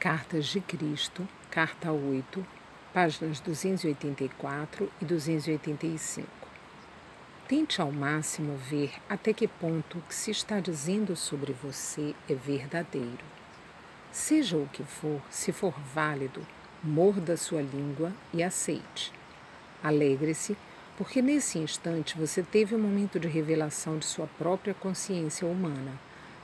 Cartas 0.00 0.46
de 0.46 0.60
Cristo, 0.60 1.26
carta 1.50 1.90
8, 1.90 2.46
páginas 2.94 3.40
284 3.40 4.88
e 5.02 5.04
285. 5.04 6.28
Tente 7.48 7.80
ao 7.80 7.90
máximo 7.90 8.56
ver 8.56 8.92
até 9.08 9.32
que 9.32 9.48
ponto 9.48 9.98
o 9.98 10.02
que 10.02 10.14
se 10.14 10.30
está 10.30 10.60
dizendo 10.60 11.16
sobre 11.16 11.52
você 11.52 12.14
é 12.28 12.34
verdadeiro. 12.34 13.24
Seja 14.12 14.56
o 14.56 14.68
que 14.68 14.84
for, 14.84 15.20
se 15.28 15.50
for 15.50 15.74
válido, 15.92 16.46
morda 16.80 17.36
sua 17.36 17.60
língua 17.60 18.12
e 18.32 18.40
aceite. 18.40 19.12
Alegre-se, 19.82 20.56
porque 20.96 21.20
nesse 21.20 21.58
instante 21.58 22.16
você 22.16 22.40
teve 22.40 22.76
um 22.76 22.80
momento 22.80 23.18
de 23.18 23.26
revelação 23.26 23.98
de 23.98 24.06
sua 24.06 24.28
própria 24.38 24.74
consciência 24.74 25.44
humana, 25.44 25.98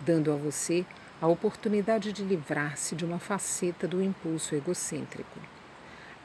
dando 0.00 0.32
a 0.32 0.36
você 0.36 0.86
a 1.20 1.26
oportunidade 1.26 2.12
de 2.12 2.24
livrar-se 2.24 2.96
de 2.96 3.04
uma 3.04 3.18
faceta 3.18 3.86
do 3.86 4.02
impulso 4.02 4.54
egocêntrico. 4.54 5.38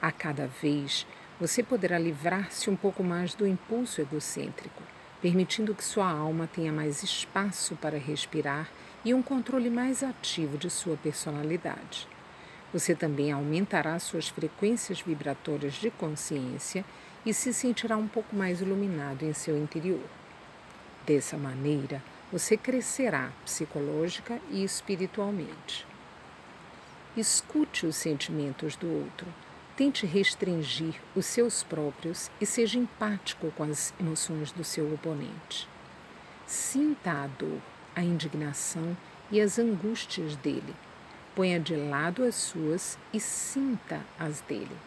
A 0.02 0.10
cada 0.10 0.48
vez, 0.48 1.06
você 1.38 1.62
poderá 1.62 2.00
livrar-se 2.00 2.70
um 2.70 2.78
pouco 2.78 3.04
mais 3.04 3.34
do 3.34 3.46
impulso 3.46 4.00
egocêntrico, 4.00 4.82
permitindo 5.22 5.76
que 5.76 5.84
sua 5.84 6.10
alma 6.10 6.48
tenha 6.48 6.72
mais 6.72 7.04
espaço 7.04 7.76
para 7.76 7.98
respirar 7.98 8.70
e 9.04 9.14
um 9.14 9.22
controle 9.22 9.70
mais 9.70 10.02
ativo 10.02 10.58
de 10.58 10.70
sua 10.70 10.96
personalidade. 10.96 12.08
Você 12.72 12.96
também 12.96 13.34
aumentará 13.34 14.00
suas 14.00 14.30
frequências 14.30 15.02
vibratórias 15.02 15.74
de 15.74 15.90
consciência 15.92 16.86
e 17.26 17.34
se 17.34 17.54
sentirá 17.54 17.98
um 17.98 18.08
pouco 18.08 18.34
mais 18.34 18.62
iluminado 18.62 19.24
em 19.24 19.34
seu 19.34 19.58
interior. 19.58 20.04
Dessa 21.06 21.38
maneira, 21.38 22.02
você 22.32 22.58
crescerá 22.58 23.32
psicológica 23.44 24.40
e 24.50 24.64
espiritualmente. 24.64 25.86
Escute 27.16 27.86
os 27.86 27.96
sentimentos 27.96 28.76
do 28.76 28.92
outro. 28.92 29.28
Tente 29.78 30.06
restringir 30.06 30.96
os 31.16 31.26
seus 31.26 31.64
próprios 31.64 32.32
e 32.40 32.46
seja 32.46 32.80
empático 32.80 33.52
com 33.52 33.64
as 33.64 33.94
emoções 34.00 34.52
do 34.52 34.64
seu 34.64 34.94
oponente. 34.94 35.68
Sinta 36.46 37.12
a 37.12 37.28
dor, 37.28 37.60
a 37.96 38.02
indignação 38.02 38.96
e 39.32 39.40
as 39.42 39.60
angústias 39.60 40.36
dele. 40.38 40.76
Ponha 41.36 41.60
de 41.60 41.76
lado 41.76 42.24
as 42.24 42.36
suas 42.36 42.98
e 43.14 43.20
sinta 43.20 44.02
as 44.18 44.42
dele. 44.42 44.78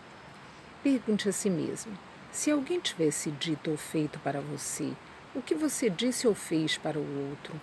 Pergunte 0.82 1.28
a 1.28 1.32
si 1.32 1.50
mesmo: 1.50 1.92
se 2.30 2.50
alguém 2.50 2.80
tivesse 2.80 3.30
dito 3.30 3.70
ou 3.70 3.76
feito 3.76 4.18
para 4.20 4.40
você 4.40 4.92
o 5.34 5.42
que 5.42 5.54
você 5.54 5.90
disse 5.90 6.26
ou 6.26 6.34
fez 6.34 6.78
para 6.78 6.98
o 6.98 7.28
outro, 7.30 7.60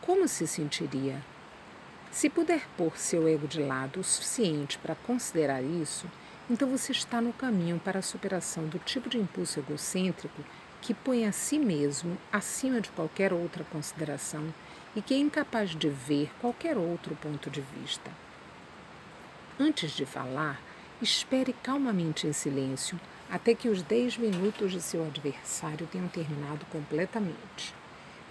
como 0.00 0.28
se 0.28 0.46
sentiria? 0.46 1.20
Se 2.10 2.30
puder 2.30 2.66
pôr 2.76 2.96
seu 2.96 3.28
ego 3.28 3.46
de 3.46 3.62
lado 3.62 4.00
o 4.00 4.04
suficiente 4.04 4.78
para 4.78 4.94
considerar 4.94 5.62
isso, 5.62 6.06
então 6.48 6.68
você 6.68 6.92
está 6.92 7.20
no 7.20 7.32
caminho 7.32 7.78
para 7.78 7.98
a 7.98 8.02
superação 8.02 8.66
do 8.66 8.78
tipo 8.78 9.08
de 9.08 9.18
impulso 9.18 9.58
egocêntrico 9.58 10.42
que 10.80 10.94
põe 10.94 11.26
a 11.26 11.32
si 11.32 11.58
mesmo 11.58 12.16
acima 12.32 12.80
de 12.80 12.88
qualquer 12.90 13.32
outra 13.32 13.64
consideração 13.64 14.54
e 14.96 15.02
que 15.02 15.12
é 15.12 15.18
incapaz 15.18 15.70
de 15.70 15.88
ver 15.88 16.30
qualquer 16.40 16.78
outro 16.78 17.14
ponto 17.16 17.50
de 17.50 17.60
vista. 17.60 18.10
Antes 19.60 19.90
de 19.90 20.06
falar, 20.06 20.60
espere 21.02 21.52
calmamente 21.52 22.26
em 22.26 22.32
silêncio 22.32 22.98
até 23.30 23.54
que 23.54 23.68
os 23.68 23.82
10 23.82 24.16
minutos 24.18 24.72
de 24.72 24.80
seu 24.80 25.04
adversário 25.04 25.86
tenham 25.86 26.08
terminado 26.08 26.64
completamente. 26.66 27.74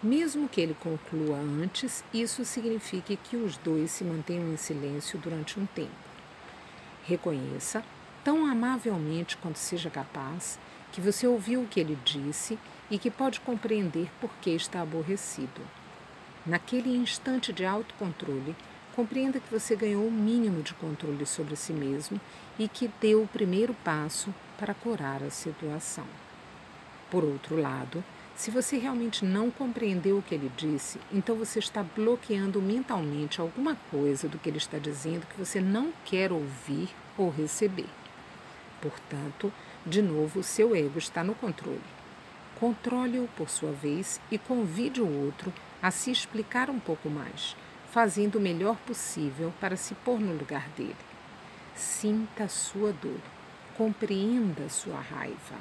Mesmo 0.02 0.48
que 0.48 0.62
ele 0.62 0.76
conclua 0.80 1.38
antes, 1.38 2.04
isso 2.14 2.46
signifique 2.46 3.18
que 3.18 3.36
os 3.36 3.58
dois 3.58 3.92
se 3.92 4.04
mantenham 4.04 4.52
em 4.54 4.58
silêncio 4.58 5.18
durante 5.18 5.60
um 5.60 5.66
tempo. 5.66 5.92
Reconheça, 7.04 7.84
tão 8.24 8.46
amavelmente 8.46 9.38
quanto 9.38 9.58
seja 9.58 9.90
capaz, 9.90 10.60
que 10.92 11.02
você 11.02 11.28
ouviu 11.28 11.62
o 11.62 11.68
que 11.68 11.80
ele 11.80 11.98
disse 12.04 12.60
e 12.90 12.98
que 12.98 13.12
pode 13.12 13.40
compreender 13.40 14.10
por 14.20 14.30
que 14.42 14.52
está 14.52 14.82
aborrecido. 14.82 15.62
Naquele 16.46 16.96
instante 16.96 17.52
de 17.52 17.66
autocontrole, 17.66 18.56
compreenda 18.98 19.40
que 19.40 19.52
você 19.52 19.76
ganhou 19.76 20.08
o 20.08 20.12
mínimo 20.12 20.64
de 20.64 20.74
controle 20.74 21.24
sobre 21.24 21.56
si 21.56 21.72
mesmo 21.72 22.20
e 22.58 22.68
que 22.68 22.90
deu 23.00 23.22
o 23.22 23.28
primeiro 23.28 23.76
passo 23.84 24.34
para 24.58 24.74
curar 24.74 25.22
a 25.22 25.30
situação. 25.30 26.04
Por 27.12 27.24
outro 27.24 27.56
lado, 27.62 28.04
se 28.36 28.50
você 28.50 28.76
realmente 28.76 29.24
não 29.24 29.52
compreendeu 29.52 30.18
o 30.18 30.24
que 30.24 30.34
ele 30.34 30.52
disse, 30.58 31.00
então 31.14 31.36
você 31.36 31.60
está 31.60 31.84
bloqueando 31.84 32.60
mentalmente 32.60 33.40
alguma 33.40 33.76
coisa 33.92 34.28
do 34.28 34.40
que 34.40 34.50
ele 34.50 34.58
está 34.58 34.80
dizendo 34.80 35.28
que 35.28 35.38
você 35.38 35.62
não 35.62 35.94
quer 36.04 36.32
ouvir 36.32 36.90
ou 37.16 37.30
receber. 37.30 37.90
Portanto, 38.82 39.54
de 39.86 40.02
novo, 40.02 40.42
seu 40.42 40.76
ego 40.76 40.98
está 40.98 41.24
no 41.24 41.36
controle. 41.36 41.80
Controle-o 42.60 43.30
por 43.38 43.48
sua 43.48 43.72
vez 43.72 44.20
e 44.32 44.40
convide 44.40 45.04
o 45.04 45.26
outro 45.26 45.54
a 45.84 45.92
se 45.92 46.10
explicar 46.10 46.68
um 46.72 46.80
pouco 46.80 47.12
mais, 47.12 47.56
fazendo 47.98 48.36
o 48.36 48.40
melhor 48.40 48.76
possível 48.86 49.52
para 49.60 49.76
se 49.76 49.96
pôr 49.96 50.20
no 50.20 50.38
lugar 50.38 50.70
dele. 50.78 50.96
Sinta 51.74 52.44
a 52.44 52.48
sua 52.48 52.94
dor 52.94 53.20
compreenda 53.76 54.70
sua 54.70 55.00
raiva. 55.00 55.56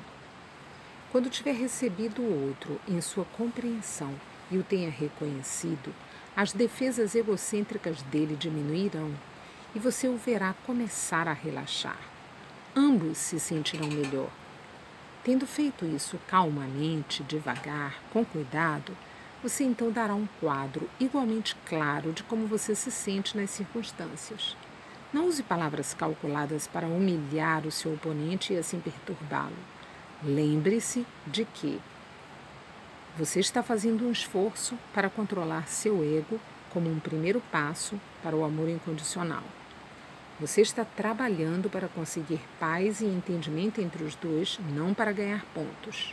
Quando 1.11 1.31
tiver 1.31 1.55
recebido 1.55 2.21
o 2.21 2.49
outro 2.49 2.79
em 2.87 3.01
sua 3.01 3.25
compreensão 3.25 4.15
e 4.51 4.59
o 4.59 4.63
tenha 4.63 4.91
reconhecido, 4.91 5.95
as 6.37 6.53
defesas 6.53 7.15
egocêntricas 7.15 8.03
dele 8.03 8.37
diminuirão 8.37 9.15
e 9.75 9.79
você 9.79 10.07
o 10.07 10.19
verá 10.19 10.55
começar 10.67 11.27
a 11.29 11.33
relaxar. 11.33 11.99
Ambos 12.77 13.17
se 13.17 13.41
sentirão 13.41 13.89
melhor. 13.89 14.29
Tendo 15.25 15.47
feito 15.47 15.87
isso 15.87 16.21
calmamente, 16.29 17.23
devagar, 17.23 17.99
com 18.13 18.23
cuidado, 18.27 18.95
você 19.49 19.63
então 19.63 19.93
dará 19.93 20.13
um 20.13 20.27
quadro 20.41 20.91
igualmente 20.99 21.55
claro 21.65 22.13
de 22.13 22.25
como 22.25 22.49
você 22.49 22.75
se 22.75 22.91
sente 22.91 23.37
nas 23.37 23.51
circunstâncias. 23.51 24.57
Não 25.13 25.29
use 25.29 25.41
palavras 25.41 25.95
calculadas 25.95 26.67
para 26.67 26.89
humilhar 26.89 27.65
o 27.65 27.71
seu 27.71 27.95
oponente 27.95 28.53
e 28.53 28.59
assim 28.59 28.81
perturbá-lo. 28.81 29.55
Lembre-se 30.21 31.07
de 31.25 31.45
que 31.45 31.81
você 33.17 33.39
está 33.39 33.63
fazendo 33.63 34.09
um 34.09 34.11
esforço 34.11 34.77
para 34.93 35.09
controlar 35.09 35.69
seu 35.69 36.03
ego 36.03 36.41
como 36.71 36.91
um 36.91 36.99
primeiro 36.99 37.41
passo 37.53 38.01
para 38.25 38.35
o 38.35 38.45
amor 38.45 38.69
incondicional. 38.69 39.45
Você 40.41 40.61
está 40.61 40.85
trabalhando 40.85 41.71
para 41.71 41.87
conseguir 41.87 42.41
paz 42.59 43.01
e 43.01 43.05
entendimento 43.05 43.81
entre 43.81 44.03
os 44.03 44.17
dois, 44.17 44.59
não 44.75 44.93
para 44.93 45.13
ganhar 45.13 45.45
pontos. 45.55 46.13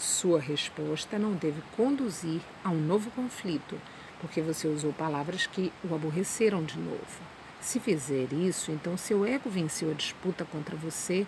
Sua 0.00 0.40
resposta 0.40 1.18
não 1.18 1.34
deve 1.34 1.60
conduzir 1.76 2.40
a 2.64 2.70
um 2.70 2.80
novo 2.80 3.10
conflito, 3.10 3.78
porque 4.18 4.40
você 4.40 4.66
usou 4.66 4.94
palavras 4.94 5.46
que 5.46 5.70
o 5.84 5.94
aborreceram 5.94 6.64
de 6.64 6.78
novo. 6.78 7.20
Se 7.60 7.78
fizer 7.78 8.32
isso, 8.32 8.72
então 8.72 8.96
seu 8.96 9.26
ego 9.26 9.50
venceu 9.50 9.90
a 9.90 9.94
disputa 9.94 10.42
contra 10.46 10.74
você 10.74 11.26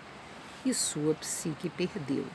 e 0.65 0.73
sua 0.73 1.13
psique 1.13 1.69
perdeu. 1.69 2.25